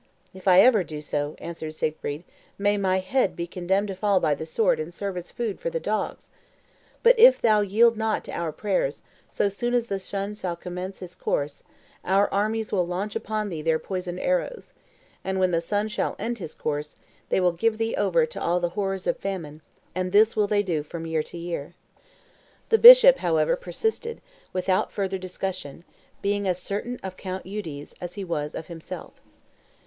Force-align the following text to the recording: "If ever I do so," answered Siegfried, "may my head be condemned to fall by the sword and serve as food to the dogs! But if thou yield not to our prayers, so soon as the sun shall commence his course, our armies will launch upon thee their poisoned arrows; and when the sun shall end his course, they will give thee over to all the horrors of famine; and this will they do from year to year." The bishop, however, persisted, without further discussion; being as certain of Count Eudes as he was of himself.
"If 0.33 0.47
ever 0.47 0.79
I 0.79 0.81
do 0.81 0.99
so," 0.99 1.35
answered 1.37 1.75
Siegfried, 1.75 2.23
"may 2.57 2.75
my 2.75 2.97
head 2.97 3.35
be 3.35 3.45
condemned 3.45 3.89
to 3.89 3.93
fall 3.95 4.19
by 4.19 4.33
the 4.33 4.47
sword 4.47 4.79
and 4.79 4.91
serve 4.91 5.15
as 5.15 5.29
food 5.29 5.59
to 5.61 5.69
the 5.69 5.79
dogs! 5.79 6.31
But 7.03 7.19
if 7.19 7.39
thou 7.39 7.61
yield 7.61 7.97
not 7.97 8.23
to 8.23 8.31
our 8.31 8.51
prayers, 8.51 9.03
so 9.29 9.47
soon 9.47 9.75
as 9.75 9.85
the 9.85 9.99
sun 9.99 10.33
shall 10.33 10.55
commence 10.55 10.97
his 11.01 11.13
course, 11.13 11.63
our 12.03 12.27
armies 12.33 12.71
will 12.71 12.87
launch 12.87 13.15
upon 13.15 13.49
thee 13.49 13.61
their 13.61 13.77
poisoned 13.77 14.19
arrows; 14.21 14.73
and 15.23 15.39
when 15.39 15.51
the 15.51 15.61
sun 15.61 15.87
shall 15.87 16.15
end 16.17 16.39
his 16.39 16.55
course, 16.55 16.95
they 17.29 17.39
will 17.39 17.51
give 17.51 17.77
thee 17.77 17.93
over 17.93 18.25
to 18.25 18.41
all 18.41 18.59
the 18.59 18.69
horrors 18.69 19.05
of 19.05 19.17
famine; 19.17 19.61
and 19.93 20.11
this 20.11 20.35
will 20.35 20.47
they 20.47 20.63
do 20.63 20.81
from 20.81 21.05
year 21.05 21.21
to 21.21 21.37
year." 21.37 21.75
The 22.69 22.79
bishop, 22.79 23.17
however, 23.19 23.55
persisted, 23.55 24.19
without 24.51 24.91
further 24.91 25.19
discussion; 25.19 25.83
being 26.23 26.47
as 26.47 26.57
certain 26.59 26.99
of 27.03 27.17
Count 27.17 27.45
Eudes 27.45 27.93
as 28.01 28.15
he 28.15 28.23
was 28.23 28.55
of 28.55 28.65
himself. 28.65 29.21